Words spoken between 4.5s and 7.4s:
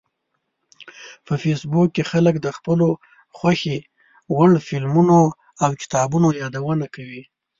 فلمونو او کتابونو یادونه کوي